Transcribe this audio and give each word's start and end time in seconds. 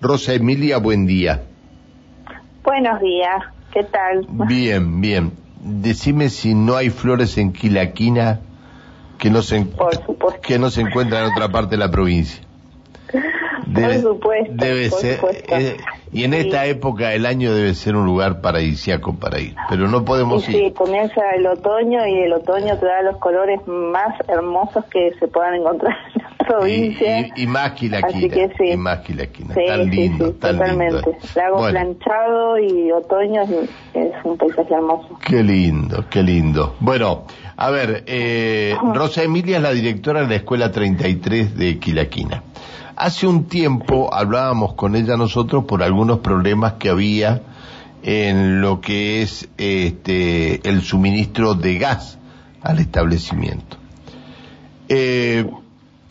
Rosa 0.00 0.32
Emilia, 0.32 0.78
buen 0.78 1.06
día. 1.06 1.42
Buenos 2.64 3.00
días, 3.00 3.42
¿qué 3.72 3.84
tal? 3.84 4.26
Bien, 4.48 5.00
bien. 5.00 5.32
Decime 5.62 6.30
si 6.30 6.54
no 6.54 6.76
hay 6.76 6.88
flores 6.88 7.36
en 7.36 7.52
Quilaquina 7.52 8.40
que 9.18 9.28
no 9.28 9.42
se, 9.42 9.66
que 10.42 10.58
no 10.58 10.70
se 10.70 10.80
encuentran 10.80 11.24
en 11.24 11.32
otra 11.32 11.48
parte 11.50 11.72
de 11.72 11.76
la 11.76 11.90
provincia. 11.90 12.42
por 13.74 13.94
supuesto. 13.96 14.54
Debe 14.54 14.88
ser. 14.88 15.20
Eh, 15.48 15.76
y 16.12 16.24
en 16.24 16.32
esta 16.32 16.64
época 16.64 17.10
del 17.10 17.26
año 17.26 17.52
debe 17.52 17.74
ser 17.74 17.94
un 17.94 18.06
lugar 18.06 18.40
paradisíaco 18.40 19.16
para 19.16 19.38
ir. 19.38 19.54
Pero 19.68 19.86
no 19.86 20.06
podemos 20.06 20.48
ir. 20.48 20.54
Sí, 20.54 20.72
comienza 20.72 21.20
el 21.36 21.46
otoño 21.46 22.06
y 22.06 22.20
el 22.20 22.32
otoño 22.32 22.78
te 22.78 22.86
da 22.86 23.02
los 23.02 23.18
colores 23.18 23.60
más 23.66 24.14
hermosos 24.28 24.82
que 24.86 25.12
se 25.20 25.28
puedan 25.28 25.56
encontrar 25.56 25.94
la 26.50 26.58
provincia. 26.58 27.28
Y, 27.36 27.46
más 27.46 27.72
quilaquina. 27.72 28.48
Y 28.60 28.76
más 28.76 29.00
quilaquina. 29.00 29.54
tan 29.54 29.90
lindo, 29.90 30.32
tan 30.34 30.58
totalmente. 30.58 30.94
lindo. 30.94 31.18
Lago 31.34 31.68
planchado 31.68 32.58
y 32.58 32.92
otoño 32.92 33.42
es, 33.94 34.10
un 34.24 34.36
paisaje 34.36 34.74
hermoso. 34.74 35.18
Qué 35.24 35.42
lindo, 35.42 36.04
qué 36.10 36.22
lindo. 36.22 36.76
Bueno, 36.80 37.24
a 37.56 37.70
ver, 37.70 38.04
eh, 38.06 38.76
Rosa 38.94 39.22
Emilia 39.22 39.56
es 39.58 39.62
la 39.62 39.72
directora 39.72 40.22
de 40.22 40.28
la 40.28 40.36
Escuela 40.36 40.70
33 40.70 41.56
de 41.56 41.78
Quilaquina. 41.78 42.42
Hace 42.96 43.26
un 43.26 43.44
tiempo 43.44 44.12
hablábamos 44.12 44.74
con 44.74 44.94
ella 44.94 45.16
nosotros 45.16 45.64
por 45.64 45.82
algunos 45.82 46.18
problemas 46.18 46.74
que 46.74 46.90
había 46.90 47.40
en 48.02 48.60
lo 48.60 48.80
que 48.80 49.22
es 49.22 49.48
este, 49.56 50.68
el 50.68 50.82
suministro 50.82 51.54
de 51.54 51.78
gas 51.78 52.18
al 52.62 52.78
establecimiento. 52.78 53.76
Eh, 54.88 55.46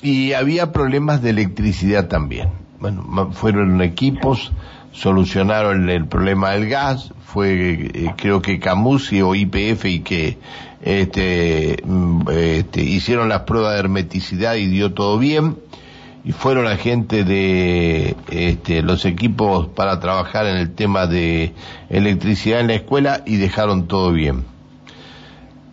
y 0.01 0.33
había 0.33 0.71
problemas 0.71 1.21
de 1.21 1.31
electricidad 1.31 2.07
también. 2.07 2.49
Bueno, 2.79 3.31
fueron 3.33 3.81
equipos, 3.81 4.51
solucionaron 4.91 5.89
el, 5.89 6.07
problema 6.07 6.51
del 6.51 6.69
gas, 6.69 7.13
fue 7.25 7.91
eh, 7.93 8.13
creo 8.15 8.41
que 8.41 8.59
Camusi 8.59 9.21
o 9.21 9.35
IPF 9.35 9.85
y 9.85 9.99
que 9.99 10.37
este, 10.81 11.83
mm, 11.85 12.21
este, 12.31 12.81
hicieron 12.81 13.29
las 13.29 13.41
pruebas 13.41 13.73
de 13.73 13.79
hermeticidad 13.79 14.55
y 14.55 14.67
dio 14.67 14.93
todo 14.93 15.19
bien 15.19 15.57
y 16.23 16.31
fueron 16.31 16.65
la 16.65 16.77
gente 16.77 17.23
de 17.23 18.15
este, 18.29 18.81
los 18.81 19.05
equipos 19.05 19.67
para 19.67 19.99
trabajar 19.99 20.45
en 20.45 20.57
el 20.57 20.73
tema 20.73 21.07
de 21.07 21.53
electricidad 21.89 22.61
en 22.61 22.67
la 22.67 22.75
escuela 22.75 23.23
y 23.25 23.37
dejaron 23.37 23.87
todo 23.87 24.11
bien. 24.11 24.45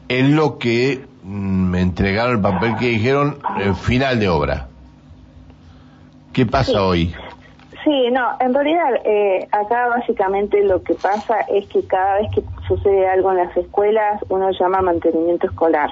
Es 0.09 0.29
lo 0.29 0.59
que 0.59 1.05
me 1.27 1.81
entregaron 1.81 2.37
el 2.37 2.41
papel 2.41 2.77
que 2.77 2.87
dijeron 2.87 3.39
el 3.59 3.75
final 3.75 4.21
de 4.21 4.29
obra. 4.29 4.69
¿Qué 6.33 6.47
pasa 6.47 6.83
hoy? 6.83 7.15
Sí, 7.83 8.11
no, 8.11 8.29
en 8.41 8.53
realidad 8.53 8.95
eh, 9.05 9.49
acá 9.53 9.89
básicamente 9.89 10.63
lo 10.65 10.83
que 10.83 10.95
pasa 10.95 11.41
es 11.49 11.67
que 11.69 11.87
cada 11.87 12.21
vez 12.21 12.31
que 12.35 12.43
sucede 12.67 13.09
algo 13.09 13.31
en 13.31 13.39
las 13.39 13.57
escuelas 13.57 14.25
uno 14.29 14.51
llama 14.51 14.83
mantenimiento 14.83 15.47
escolar. 15.47 15.91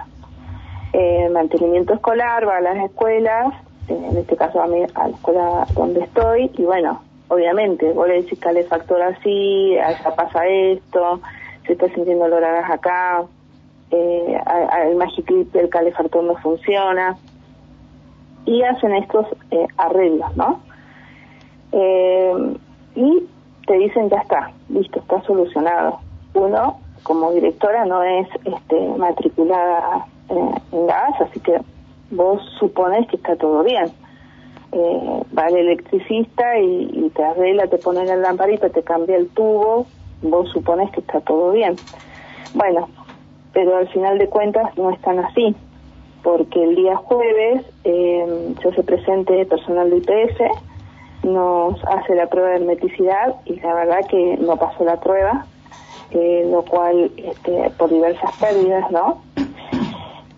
Eh, 0.92 1.28
mantenimiento 1.32 1.94
escolar 1.94 2.46
va 2.46 2.58
a 2.58 2.60
las 2.60 2.76
escuelas 2.84 3.54
en 3.88 4.16
este 4.16 4.36
caso 4.36 4.60
a, 4.62 4.66
mí, 4.66 4.82
a 4.94 5.08
la 5.08 5.14
escuela 5.14 5.66
donde 5.74 6.00
estoy, 6.00 6.50
y 6.56 6.62
bueno, 6.62 7.02
obviamente, 7.28 7.92
vos 7.92 8.08
le 8.08 8.22
decís 8.22 8.38
calefactor 8.38 9.02
así, 9.02 9.76
allá 9.78 10.14
pasa 10.14 10.46
esto, 10.46 11.20
se 11.66 11.72
está 11.72 11.88
sintiendo 11.88 12.24
olor 12.24 12.44
a 12.44 12.52
gas 12.60 12.70
acá, 12.70 13.24
eh, 13.90 14.40
el 14.86 14.96
Magiclip 14.96 15.54
el 15.56 15.68
calefactor 15.68 16.24
no 16.24 16.36
funciona, 16.36 17.16
y 18.46 18.62
hacen 18.62 18.94
estos 18.94 19.26
eh, 19.50 19.66
arreglos, 19.76 20.36
¿no? 20.36 20.60
Eh, 21.72 22.56
y 22.94 23.26
te 23.66 23.74
dicen 23.78 24.10
ya 24.10 24.18
está, 24.18 24.52
listo, 24.68 25.00
está 25.00 25.22
solucionado. 25.22 26.00
Uno, 26.34 26.78
como 27.02 27.32
directora, 27.32 27.84
no 27.86 28.02
es 28.02 28.28
este, 28.44 28.88
matriculada 28.98 30.06
en 30.28 30.86
gas, 30.86 31.20
así 31.20 31.40
que 31.40 31.60
vos 32.10 32.42
supones 32.58 33.06
que 33.08 33.16
está 33.16 33.36
todo 33.36 33.62
bien. 33.62 33.86
Eh, 34.72 35.22
va 35.36 35.46
el 35.48 35.56
electricista 35.56 36.58
y, 36.58 37.10
te 37.14 37.24
arregla, 37.24 37.68
te 37.68 37.78
pone 37.78 38.04
la 38.04 38.16
lamparita, 38.16 38.68
te 38.70 38.82
cambia 38.82 39.16
el 39.16 39.28
tubo, 39.28 39.86
vos 40.22 40.50
supones 40.50 40.90
que 40.90 41.00
está 41.00 41.20
todo 41.20 41.52
bien. 41.52 41.76
Bueno, 42.54 42.88
pero 43.54 43.76
al 43.76 43.88
final 43.88 44.18
de 44.18 44.28
cuentas 44.28 44.76
no 44.76 44.90
es 44.90 45.00
tan 45.00 45.20
así, 45.20 45.56
porque 46.22 46.62
el 46.62 46.74
día 46.74 46.96
jueves 46.96 47.64
eh, 47.84 48.54
se 48.60 48.68
hace 48.68 48.82
presente 48.82 49.46
personal 49.46 49.88
de 49.90 49.98
IPS, 49.98 51.24
nos 51.24 51.82
hace 51.84 52.14
la 52.14 52.26
prueba 52.26 52.50
de 52.50 52.56
hermeticidad 52.56 53.36
y 53.46 53.58
la 53.60 53.74
verdad 53.74 54.00
que 54.08 54.36
no 54.38 54.56
pasó 54.56 54.84
la 54.84 55.00
prueba, 55.00 55.46
eh, 56.10 56.46
lo 56.50 56.62
cual 56.64 57.10
este, 57.16 57.70
por 57.78 57.88
diversas 57.90 58.30
pérdidas, 58.38 58.90
¿no? 58.90 59.22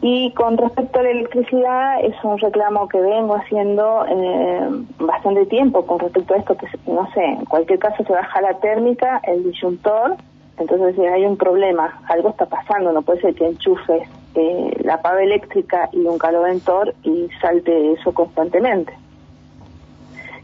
Y 0.03 0.31
con 0.35 0.57
respecto 0.59 1.01
a 1.01 1.03
la 1.03 1.11
electricidad, 1.11 2.05
es 2.05 2.15
un 2.23 2.39
reclamo 2.39 2.87
que 2.87 3.01
vengo 3.01 3.35
haciendo 3.35 4.05
eh, 4.09 4.69
bastante 4.99 5.47
tiempo 5.47 5.85
con 5.87 5.99
respecto 5.99 6.35
a 6.35 6.37
esto, 6.37 6.57
que 6.57 6.67
no 6.87 7.11
sé, 7.13 7.25
en 7.25 7.45
cualquier 7.47 7.79
caso 7.79 8.05
se 8.05 8.13
baja 8.13 8.41
la 8.43 8.55
térmica, 8.59 9.21
el 9.25 9.43
disyuntor, 9.45 10.17
entonces 10.59 10.99
hay 10.99 11.25
un 11.25 11.37
problema, 11.37 12.01
algo 12.09 12.31
está 12.31 12.47
pasando, 12.47 12.93
no 12.93 13.03
puede 13.03 13.21
ser 13.21 13.35
que 13.35 13.47
enchufes 13.47 14.09
eh, 14.35 14.77
la 14.83 15.01
pava 15.03 15.23
eléctrica 15.23 15.89
y 15.93 16.01
un 16.01 16.19
caloventor 16.19 16.95
y 17.03 17.29
salte 17.41 17.93
eso 17.93 18.13
constantemente. 18.13 18.93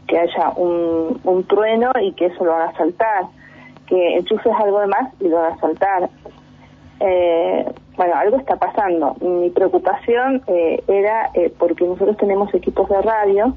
Que 0.07 0.19
haya 0.19 0.49
un, 0.55 1.19
un 1.23 1.43
trueno 1.45 1.91
y 2.01 2.11
que 2.13 2.27
eso 2.27 2.43
lo 2.43 2.53
haga 2.53 2.73
saltar, 2.77 3.25
que 3.87 4.17
enchufes 4.17 4.53
algo 4.53 4.79
de 4.81 4.87
más 4.87 5.13
y 5.19 5.27
lo 5.27 5.39
haga 5.39 5.57
saltar. 5.57 6.09
Eh, 6.99 7.65
bueno, 7.97 8.15
algo 8.15 8.37
está 8.37 8.55
pasando. 8.55 9.15
Mi 9.21 9.49
preocupación 9.49 10.41
eh, 10.47 10.83
era 10.87 11.29
eh, 11.33 11.51
porque 11.57 11.85
nosotros 11.85 12.17
tenemos 12.17 12.53
equipos 12.53 12.89
de 12.89 13.01
radio 13.01 13.53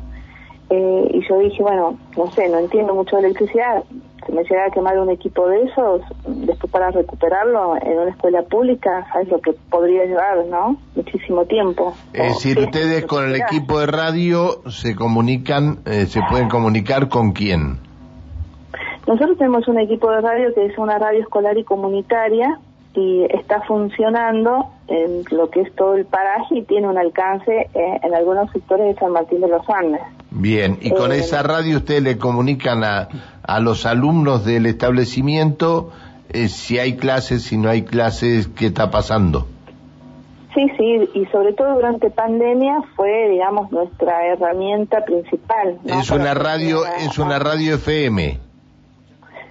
eh, 0.71 1.11
y 1.13 1.29
yo 1.29 1.39
dije, 1.39 1.63
bueno, 1.63 1.99
no 2.17 2.31
sé, 2.33 2.49
no 2.49 2.59
entiendo 2.59 2.95
mucho 2.95 3.17
de 3.17 3.27
electricidad. 3.27 3.85
Si 4.27 4.33
me 4.33 4.43
llega 4.43 4.67
a 4.67 4.71
quemar 4.71 4.99
un 4.99 5.11
equipo 5.11 5.49
de 5.49 5.63
esos, 5.63 6.03
después 6.27 6.73
para 6.73 6.91
recuperarlo 6.91 7.77
en 7.77 7.99
una 7.99 8.11
escuela 8.11 8.43
pública, 8.43 9.07
¿sabes 9.13 9.29
lo 9.29 9.41
que 9.41 9.53
podría 9.71 10.05
llevar, 10.05 10.45
no? 10.47 10.77
Muchísimo 10.97 11.45
tiempo. 11.45 11.95
Es 12.13 12.35
decir, 12.35 12.59
ustedes 12.59 13.07
con 13.07 13.25
el 13.25 13.37
equipo 13.37 13.79
de 13.79 13.87
radio 13.87 14.63
se 14.69 14.97
comunican, 14.97 15.79
se 15.85 16.21
pueden 16.29 16.49
comunicar 16.49 17.09
con 17.09 17.33
quién. 17.33 17.79
Nosotros 19.07 19.39
tenemos 19.39 19.69
un 19.69 19.79
equipo 19.79 20.11
de 20.11 20.21
radio 20.21 20.53
que 20.53 20.67
es 20.67 20.77
una 20.79 20.99
radio 20.99 21.21
escolar 21.21 21.57
y 21.57 21.63
comunitaria 21.63 22.59
y 22.95 23.25
está 23.31 23.61
funcionando 23.63 24.71
en 24.89 25.23
lo 25.31 25.51
que 25.51 25.61
es 25.61 25.75
todo 25.75 25.95
el 25.95 26.07
paraje 26.07 26.59
y 26.59 26.63
tiene 26.63 26.89
un 26.89 26.99
alcance 26.99 27.69
eh, 27.75 28.01
en 28.03 28.15
algunos 28.15 28.51
sectores 28.51 28.95
de 28.95 29.01
San 29.01 29.13
Martín 29.13 29.41
de 29.41 29.49
los 29.49 29.69
Andes. 29.69 30.01
Bien, 30.31 30.79
y 30.81 30.91
con 30.91 31.13
eh, 31.13 31.19
esa 31.19 31.43
radio 31.43 31.77
ustedes 31.79 32.03
le 32.03 32.19
comunican 32.19 32.83
a, 32.83 33.09
a 33.47 33.61
los 33.61 33.87
alumnos 33.87 34.45
del 34.45 34.67
establecimiento 34.67 35.93
eh, 36.29 36.49
si 36.49 36.79
hay 36.79 36.97
clases, 36.97 37.45
si 37.45 37.57
no 37.57 37.69
hay 37.69 37.83
clases, 37.83 38.49
qué 38.49 38.67
está 38.67 38.91
pasando. 38.91 39.47
Sí, 40.55 40.67
sí, 40.79 41.11
y 41.15 41.27
sobre 41.27 41.53
todo 41.53 41.75
durante 41.75 42.11
pandemia 42.11 42.83
fue, 42.97 43.29
digamos, 43.29 43.71
nuestra 43.71 44.27
herramienta 44.27 45.05
principal. 45.05 45.79
Es 45.85 46.11
una 46.11 46.33
radio, 46.35 46.81
es 46.87 47.19
una 47.19 47.39
radio 47.39 47.75
FM. 47.75 48.39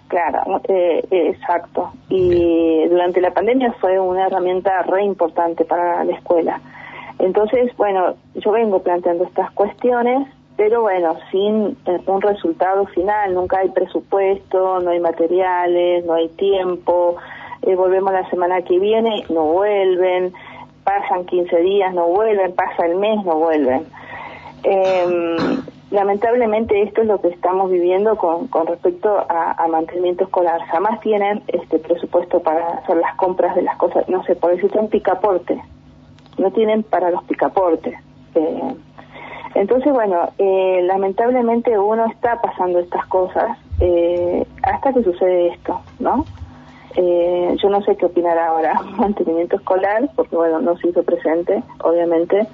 Claro, 0.08 0.62
eh, 0.68 1.06
exacto. 1.12 1.92
Y 2.10 2.88
durante 2.90 3.22
la 3.22 3.32
pandemia 3.32 3.74
fue 3.80 4.00
una 4.00 4.28
herramienta 4.28 4.82
re 4.84 5.04
importante 5.04 5.64
para 5.64 6.04
la 6.04 6.14
escuela. 6.16 6.60
Entonces, 7.20 7.72
bueno, 7.78 8.16
yo 8.34 8.52
vengo 8.52 8.82
planteando 8.82 9.26
estas 9.26 9.52
cuestiones, 9.52 10.28
pero 10.58 10.82
bueno, 10.82 11.18
sin 11.32 11.78
eh, 11.86 12.02
un 12.06 12.22
resultado 12.22 12.86
final, 12.88 13.34
nunca 13.34 13.60
hay 13.60 13.70
presupuesto, 13.70 14.80
no 14.80 14.92
hay 14.92 15.00
materiales, 15.00 16.06
no 16.06 16.14
hay 16.14 16.30
tiempo, 16.30 17.18
eh, 17.62 17.76
volvemos 17.76 18.14
la 18.14 18.30
semana 18.30 18.62
que 18.62 18.80
viene, 18.80 19.26
no 19.30 19.44
vuelven, 19.46 20.34
pasan 20.84 21.26
15 21.26 21.58
días, 21.58 21.94
no 21.94 22.08
vuelven, 22.08 22.54
pasa 22.54 22.86
el 22.86 22.96
mes, 22.96 23.24
no 23.26 23.36
vuelven. 23.36 23.86
Eh, 24.64 25.58
lamentablemente 25.92 26.82
esto 26.82 27.02
es 27.02 27.08
lo 27.08 27.20
que 27.22 27.30
estamos 27.30 27.72
viviendo 27.72 28.16
con, 28.18 28.48
con 28.48 28.68
respecto 28.68 29.26
a, 29.28 29.68
mantenimiento 29.68 30.24
escolar. 30.24 30.62
Jamás 30.68 31.00
tienen 31.02 31.44
este 31.48 31.80
presupuesto 31.80 32.40
para 32.42 32.78
hacer 32.78 32.98
las 32.98 33.16
compras 33.16 33.56
de 33.56 33.64
las 33.64 33.78
cosas, 33.78 34.08
no 34.08 34.24
sé, 34.24 34.36
por 34.36 34.52
decirte 34.52 34.80
un 34.80 34.90
picaporte. 34.90 35.62
No 36.38 36.52
tienen 36.52 36.84
para 36.84 37.12
los 37.12 37.24
picaportes. 37.24 37.96
Eh, 38.36 38.76
entonces, 39.56 39.92
bueno, 39.94 40.30
eh, 40.38 40.82
lamentablemente 40.84 41.80
uno 41.80 42.06
está 42.06 42.42
pasando 42.42 42.80
estas 42.80 43.06
cosas 43.08 43.58
eh, 43.80 44.46
hasta 44.64 44.94
que 44.94 45.04
sucede 45.04 45.48
esto, 45.48 45.82
¿no? 46.00 46.26
yo 46.98 47.70
no 47.70 47.82
sé 47.82 47.98
qué 47.98 48.06
opinar 48.06 48.38
ahora, 48.38 48.74
mantenimiento 48.98 49.58
escolar, 49.58 50.10
porque 50.16 50.36
bueno, 50.36 50.62
no 50.62 50.78
se 50.78 50.88
hizo 50.88 51.04
presente, 51.04 51.62
obviamente, 51.84 52.48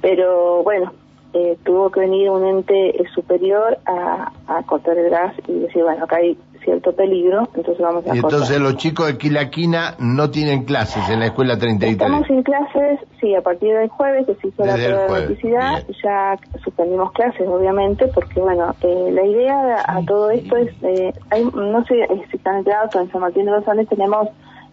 pero 0.00 0.64
bueno, 0.64 0.92
eh, 1.34 1.56
tuvo 1.64 1.90
que 1.90 2.00
venir 2.00 2.30
un 2.30 2.44
ente 2.44 3.00
superior 3.14 3.78
a 3.86 4.32
cortar 4.66 4.98
el 4.98 5.10
gas 5.10 5.34
y 5.46 5.60
decir, 5.60 5.84
bueno, 5.84 6.02
acá 6.02 6.16
hay 6.16 6.36
cierto 6.64 6.92
peligro, 6.94 7.48
entonces 7.54 7.78
vamos 7.78 8.06
a 8.06 8.14
Y 8.14 8.18
entonces 8.18 8.60
los 8.60 8.76
chicos 8.76 9.06
de 9.06 9.18
Quilaquina 9.18 9.94
no 9.98 10.30
tienen 10.30 10.64
clases 10.64 11.08
en 11.08 11.20
la 11.20 11.26
escuela 11.26 11.58
33. 11.58 11.92
Estamos 11.92 12.26
sin 12.26 12.42
clases, 12.42 13.00
sí, 13.20 13.34
a 13.34 13.42
partir 13.42 13.74
del 13.74 13.88
jueves 13.88 14.26
que 14.26 14.34
se 14.36 14.48
hizo 14.48 14.64
la 14.64 14.74
prueba 14.74 15.04
de 15.04 15.06
electricidad, 15.06 15.84
ya 16.02 16.38
suspendimos 16.62 17.12
clases, 17.12 17.46
obviamente, 17.48 18.06
porque 18.08 18.40
bueno, 18.40 18.74
eh, 18.82 19.10
la 19.12 19.24
idea 19.24 19.84
a 19.86 20.04
todo 20.04 20.30
esto 20.30 20.56
es, 20.56 20.70
eh, 20.82 21.12
hay, 21.30 21.44
no 21.44 21.84
sé 21.84 22.06
si 22.30 22.36
están 22.36 22.58
enterados, 22.58 22.94
en 22.94 23.10
San 23.10 23.20
Martín 23.20 23.46
de 23.46 23.52
los 23.52 23.66
Andes 23.66 23.88
tenemos 23.88 24.28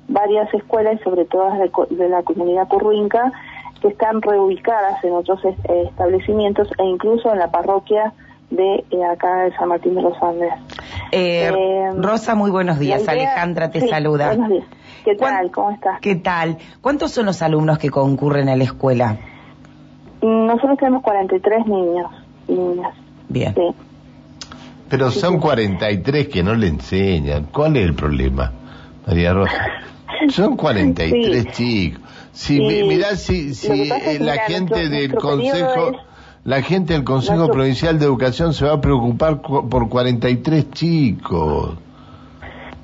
varias 0.07 0.53
escuelas, 0.53 0.99
sobre 1.01 1.25
todo 1.25 1.51
de, 1.51 1.95
de 1.95 2.09
la 2.09 2.23
comunidad 2.23 2.67
curruinca, 2.67 3.31
que 3.81 3.89
están 3.89 4.21
reubicadas 4.21 5.03
en 5.03 5.13
otros 5.13 5.39
establecimientos 5.45 6.67
e 6.77 6.85
incluso 6.85 7.31
en 7.31 7.39
la 7.39 7.51
parroquia 7.51 8.13
de 8.49 8.85
eh, 8.91 9.05
acá 9.05 9.43
de 9.43 9.55
San 9.55 9.69
Martín 9.69 9.95
de 9.95 10.01
los 10.01 10.21
Andes. 10.21 10.53
Eh, 11.11 11.51
eh, 11.53 11.89
Rosa, 11.95 12.35
muy 12.35 12.51
buenos 12.51 12.79
días. 12.79 13.07
Alejandra 13.07 13.69
te 13.71 13.87
saluda. 13.87 14.27
Buenos 14.27 14.49
días. 14.49 14.65
¿Qué 15.05 15.15
tal? 15.15 15.51
¿Cómo 15.51 15.71
estás? 15.71 16.01
¿Qué 16.01 16.15
tal? 16.15 16.57
¿Cuántos 16.81 17.11
son 17.11 17.25
los 17.25 17.41
alumnos 17.41 17.77
que 17.77 17.89
concurren 17.89 18.49
a 18.49 18.55
la 18.55 18.63
escuela? 18.63 19.17
Nosotros 20.21 20.77
tenemos 20.77 21.03
43 21.03 21.65
niños 21.65 22.11
y 22.47 22.53
niñas. 22.53 22.93
Bien. 23.29 23.55
Pero 24.89 25.11
son 25.11 25.39
43 25.39 26.27
que 26.27 26.43
no 26.43 26.55
le 26.55 26.67
enseñan. 26.67 27.47
¿Cuál 27.53 27.77
es 27.77 27.85
el 27.85 27.93
problema, 27.93 28.51
María 29.05 29.33
Rosa? 29.33 29.65
Son 30.29 30.55
43 30.55 31.51
chicos. 31.51 32.01
Si, 32.31 32.59
Mirá 32.59 33.15
si, 33.15 33.53
si 33.53 33.89
la 34.19 34.37
gente 34.45 34.89
del 34.89 35.15
Consejo 35.15 35.91
la 36.47 36.61
gente 36.61 36.93
del 36.93 37.03
Consejo 37.03 37.49
Provincial 37.49 37.99
de 37.99 38.05
Educación 38.05 38.53
se 38.53 38.65
va 38.65 38.75
a 38.75 38.81
preocupar 38.81 39.41
por 39.41 39.89
43 39.89 40.71
chicos. 40.71 41.77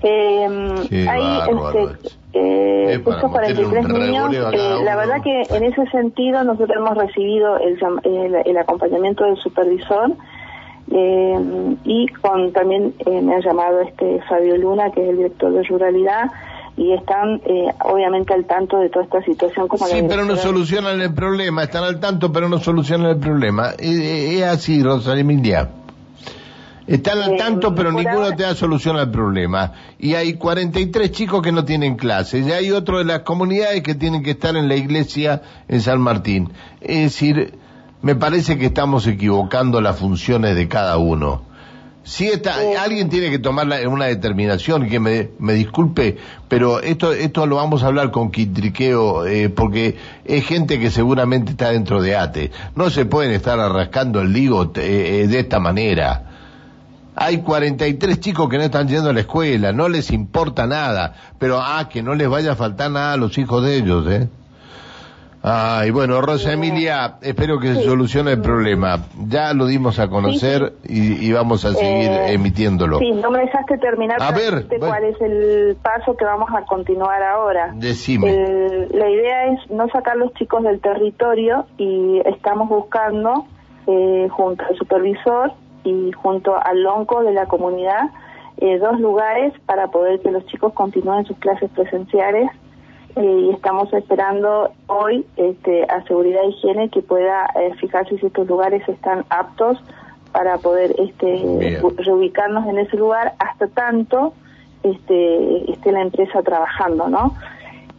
Eh, 0.02 1.08
hay 1.10 1.40
este, 1.50 2.10
eh, 2.34 2.94
estos 2.96 3.32
43 3.32 3.88
niños, 3.88 4.34
eh, 4.34 4.80
la 4.84 4.98
verdad 4.98 5.22
que 5.24 5.44
en 5.56 5.64
ese 5.64 5.86
sentido 5.92 6.44
nosotros 6.44 6.76
hemos 6.76 6.98
recibido 6.98 7.58
el, 7.58 8.36
el, 8.46 8.58
acompañamiento 8.58 9.24
del 9.24 9.38
supervisor 9.38 10.12
eh, 10.92 11.76
y 11.86 12.08
con 12.08 12.52
también 12.52 12.94
eh, 13.06 13.22
me 13.22 13.36
ha 13.36 13.40
llamado 13.40 13.80
este 13.80 14.20
Fabio 14.28 14.58
Luna, 14.58 14.92
que 14.92 15.04
es 15.04 15.10
el 15.10 15.16
director 15.16 15.54
de 15.54 15.64
Ruralidad, 15.64 16.32
y 16.76 16.94
están 16.94 17.42
eh, 17.46 17.68
obviamente 17.84 18.34
al 18.34 18.46
tanto 18.46 18.78
de 18.80 18.90
toda 18.90 19.06
esta 19.06 19.24
situación. 19.24 19.68
Como 19.68 19.86
sí, 19.88 20.04
pero 20.08 20.26
no 20.26 20.36
solucionan 20.36 21.00
el 21.02 21.14
problema, 21.14 21.64
están 21.64 21.84
al 21.84 22.00
tanto, 22.00 22.32
pero 22.32 22.50
no 22.50 22.60
solucionan 22.60 23.12
el 23.12 23.18
problema. 23.18 23.72
Es, 23.78 24.44
así, 24.44 24.82
Rosa 24.82 25.18
Emilia. 25.18 25.70
Están 26.86 27.22
al 27.22 27.34
eh, 27.34 27.38
tanto, 27.38 27.74
pero 27.74 27.92
ninguno 27.92 28.36
te 28.36 28.44
da 28.44 28.56
solución 28.56 28.98
al 28.98 29.10
problema. 29.10 29.72
Y 30.00 30.16
hay 30.16 30.34
43 30.34 31.12
chicos 31.12 31.42
que 31.42 31.52
no 31.52 31.64
tienen 31.64 31.96
clases. 31.96 32.46
Y 32.46 32.52
hay 32.52 32.72
otro 32.72 32.98
de 32.98 33.06
las 33.06 33.20
comunidades 33.20 33.84
que 33.84 33.96
tienen 33.96 34.22
que 34.24 34.32
estar 34.32 34.58
en 34.58 34.68
la 34.68 34.76
iglesia 34.76 35.42
en 35.68 35.80
San 35.80 36.02
Martín. 36.02 36.52
Es 36.82 37.04
decir, 37.04 37.58
me 38.02 38.16
parece 38.16 38.58
que 38.58 38.66
estamos 38.66 39.08
equivocando 39.08 39.80
las 39.80 39.98
funciones 39.98 40.56
de 40.56 40.68
cada 40.68 40.98
uno. 40.98 41.53
Sí, 42.06 42.28
está, 42.28 42.56
alguien 42.82 43.08
tiene 43.08 43.30
que 43.30 43.40
tomar 43.40 43.66
una 43.88 44.06
determinación, 44.06 44.90
que 44.90 45.00
me, 45.00 45.30
me, 45.40 45.54
disculpe, 45.54 46.18
pero 46.50 46.82
esto, 46.82 47.14
esto 47.14 47.48
lo 47.48 47.56
vamos 47.56 47.82
a 47.82 47.88
hablar 47.88 48.12
con 48.12 48.30
Quintriqueo, 48.30 49.26
eh, 49.26 49.50
porque 49.50 49.96
es 50.26 50.46
gente 50.46 50.80
que 50.80 50.92
seguramente 50.92 51.52
está 51.52 51.72
dentro 51.72 52.02
de 52.02 52.18
ATE. 52.18 52.52
No 52.76 52.90
se 52.90 53.06
pueden 53.06 53.32
estar 53.32 53.58
arrascando 53.58 54.20
el 54.20 54.34
ligo 54.34 54.74
eh, 54.76 55.22
eh, 55.24 55.28
de 55.28 55.40
esta 55.40 55.60
manera. 55.60 56.30
Hay 57.16 57.38
43 57.38 58.20
chicos 58.20 58.50
que 58.50 58.58
no 58.58 58.64
están 58.64 58.90
yendo 58.90 59.12
a 59.12 59.14
la 59.14 59.22
escuela, 59.22 59.72
no 59.72 59.88
les 59.88 60.12
importa 60.12 60.68
nada, 60.68 61.14
pero 61.40 61.62
ah, 61.62 61.88
que 61.88 62.04
no 62.04 62.16
les 62.16 62.28
vaya 62.28 62.52
a 62.52 62.56
faltar 62.58 62.92
nada 62.92 63.14
a 63.14 63.18
los 63.18 63.38
hijos 63.38 63.64
de 63.64 63.78
ellos, 63.78 64.06
¿eh? 64.12 64.28
Ay, 65.46 65.92
bueno, 65.92 66.22
Rosa 66.22 66.54
Emilia, 66.54 67.18
espero 67.22 67.60
que 67.60 67.74
se 67.74 67.84
solucione 67.84 68.32
el 68.32 68.42
problema. 68.42 69.00
Ya 69.28 69.54
lo 69.54 69.66
dimos 69.66 70.00
a 70.00 70.08
conocer 70.08 70.72
y, 70.86 71.30
vamos 71.34 71.66
a 71.66 71.74
seguir 71.74 72.12
eh, 72.12 72.34
emitiéndolo. 72.34 73.00
Sí, 73.00 73.12
no 73.12 73.30
me 73.30 73.40
dejaste 73.40 73.78
terminar. 73.78 74.24
A 74.24 74.32
ver, 74.32 74.68
cuál 74.80 75.04
es 75.04 75.20
el 75.20 75.76
paso 75.82 76.16
que 76.16 76.24
vamos 76.24 76.50
a 76.56 76.64
continuar 76.64 77.22
ahora. 77.22 77.74
Decime. 77.76 78.88
la 78.90 79.10
idea 79.10 79.48
es 79.48 79.70
no 79.70 79.90
sacar 79.90 80.16
los 80.16 80.34
chicos 80.36 80.64
del 80.64 80.80
territorio 80.80 81.66
y 81.78 82.22
estamos 82.24 82.70
buscando, 82.70 83.46
eh, 83.86 84.30
junto 84.32 84.64
al 84.64 84.78
supervisor 84.78 85.52
y 85.84 86.14
junto 86.14 86.56
al 86.56 86.84
lonco 86.84 87.22
de 87.22 87.34
la 87.34 87.48
comunidad, 87.48 88.12
eh, 88.62 88.78
dos 88.78 88.98
lugares 88.98 89.52
para 89.66 89.88
poder 89.88 90.22
que 90.22 90.32
los 90.32 90.46
chicos 90.46 90.72
continúen 90.72 91.26
sus 91.26 91.36
clases 91.40 91.70
presenciales 91.72 92.50
y 93.16 93.52
estamos 93.52 93.94
esperando 93.94 94.72
hoy 94.88 95.26
este, 95.38 95.84
a 95.84 96.04
Seguridad 96.04 96.44
e 96.44 96.50
Higiene 96.50 96.90
que 96.90 97.02
pueda 97.02 97.48
eh, 97.56 97.74
fijarse 97.80 98.18
si 98.18 98.26
estos 98.26 98.48
lugares 98.48 98.88
están 98.90 99.26
aptos 99.30 99.78
para 100.32 100.58
poder 100.58 100.96
este, 100.98 101.80
reubicarnos 101.98 102.68
en 102.68 102.80
ese 102.80 102.98
lugar 102.98 103.34
hasta 103.38 103.68
tanto 103.68 104.34
este, 104.82 105.72
esté 105.72 105.92
la 105.92 106.02
empresa 106.02 106.42
trabajando, 106.42 107.08
¿no? 107.08 107.36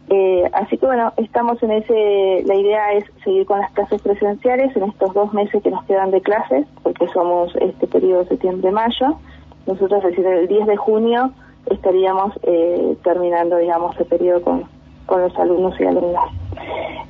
Eh, 0.09 0.43
así 0.53 0.77
que 0.77 0.85
bueno, 0.85 1.13
estamos 1.17 1.63
en 1.63 1.71
ese, 1.71 2.43
la 2.45 2.55
idea 2.55 2.93
es 2.93 3.05
seguir 3.23 3.45
con 3.45 3.59
las 3.59 3.71
clases 3.71 4.01
presenciales 4.01 4.75
en 4.75 4.83
estos 4.83 5.13
dos 5.13 5.33
meses 5.33 5.63
que 5.63 5.71
nos 5.71 5.83
quedan 5.85 6.11
de 6.11 6.21
clases, 6.21 6.67
porque 6.83 7.07
somos 7.07 7.55
este 7.55 7.87
periodo 7.87 8.25
septiembre-mayo. 8.25 9.17
Nosotros 9.65 10.03
recién 10.03 10.27
el 10.27 10.47
10 10.47 10.67
de 10.67 10.77
junio 10.77 11.31
estaríamos 11.71 12.33
eh, 12.43 12.95
terminando, 13.03 13.57
digamos, 13.57 13.99
el 13.99 14.05
periodo 14.05 14.41
con, 14.43 14.74
con 15.05 15.21
los 15.21 15.35
alumnos 15.37 15.79
y 15.79 15.85
alumnas. 15.85 16.31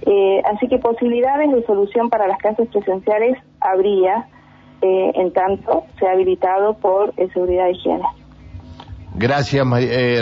Eh, 0.05 0.41
así 0.53 0.67
que 0.67 0.77
posibilidades 0.77 1.51
de 1.51 1.65
solución 1.65 2.09
para 2.09 2.27
las 2.27 2.37
clases 2.37 2.67
presenciales 2.69 3.37
habría, 3.59 4.27
eh, 4.81 5.11
en 5.15 5.31
tanto 5.33 5.85
sea 5.99 6.11
habilitado 6.11 6.75
por 6.75 7.13
eh, 7.17 7.27
Seguridad 7.33 7.67
e 7.67 7.71
Higiene. 7.71 8.03
Gracias, 9.15 9.65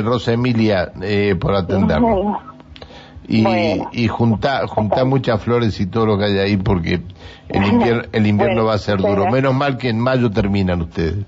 Rosa 0.05 0.33
Emilia, 0.33 0.93
por 1.41 1.55
atendernos. 1.55 2.37
Y, 3.27 3.43
y 3.93 4.07
junta, 4.07 4.67
junta 4.67 5.03
muchas 5.03 5.41
flores 5.41 5.79
y 5.79 5.87
todo 5.87 6.05
lo 6.05 6.17
que 6.17 6.25
hay 6.25 6.37
ahí 6.37 6.57
porque 6.57 7.01
el 7.49 7.65
invierno, 7.71 8.03
el 8.11 8.27
invierno 8.27 8.65
va 8.65 8.75
a 8.75 8.77
ser 8.77 8.97
duro. 8.97 9.31
Menos 9.31 9.55
mal 9.55 9.77
que 9.77 9.89
en 9.89 9.99
mayo 9.99 10.29
terminan 10.29 10.81
ustedes. 10.81 11.25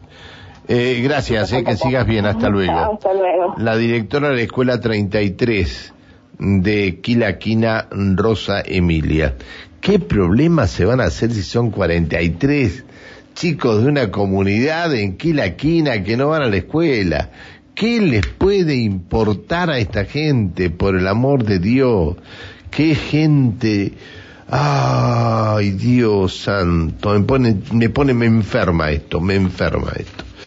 gracias, 0.67 1.51
que 1.51 1.75
sigas 1.75 2.05
bien, 2.05 2.27
hasta 2.27 2.49
luego. 2.49 2.77
Hasta 2.77 3.13
luego. 3.13 3.55
La 3.57 3.75
directora 3.77 4.29
de 4.29 4.35
la 4.35 4.41
Escuela 4.41 4.79
33 4.79 5.94
de 6.39 6.99
Quilaquina 7.01 7.87
Rosa 7.91 8.61
Emilia. 8.65 9.35
¿Qué 9.81 9.99
problemas 9.99 10.71
se 10.71 10.85
van 10.85 10.99
a 10.99 11.05
hacer 11.05 11.31
si 11.31 11.43
son 11.43 11.71
43 11.71 12.83
chicos 13.35 13.83
de 13.83 13.89
una 13.89 14.09
comunidad 14.11 14.93
en 14.95 15.17
Quilaquina 15.17 16.03
que 16.03 16.17
no 16.17 16.29
van 16.29 16.43
a 16.43 16.47
la 16.47 16.57
escuela? 16.57 17.29
¿Qué 17.75 17.99
les 17.99 18.25
puede 18.25 18.75
importar 18.75 19.69
a 19.69 19.79
esta 19.79 20.05
gente, 20.05 20.69
por 20.69 20.95
el 20.95 21.07
amor 21.07 21.43
de 21.43 21.59
Dios? 21.59 22.15
¿Qué 22.71 22.95
gente? 22.95 23.93
Ay, 24.47 25.71
Dios 25.71 26.37
santo, 26.37 27.13
me 27.13 27.25
pone, 27.25 27.57
me 27.73 27.89
pone, 27.89 28.13
me 28.13 28.27
enferma 28.27 28.91
esto, 28.91 29.19
me 29.19 29.35
enferma 29.35 29.91
esto. 29.97 30.23